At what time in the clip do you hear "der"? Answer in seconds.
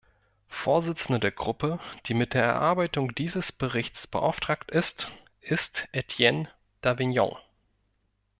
1.19-1.29, 2.33-2.41